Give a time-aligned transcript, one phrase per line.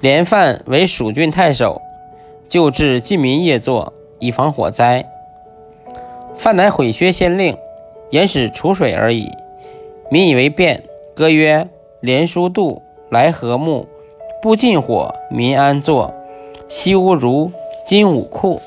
[0.00, 1.80] 连范为蜀郡太守，
[2.48, 5.04] 就置晋民业作，以防火灾。
[6.36, 7.56] 范乃毁薛先令，
[8.10, 9.30] 言使储水而已。
[10.10, 10.82] 民以为变，
[11.14, 11.66] 歌曰
[12.00, 13.86] ：“连书度来和睦，
[14.42, 16.14] 不进火，民安坐。
[16.68, 17.50] 西屋如
[17.86, 18.60] 金武库。”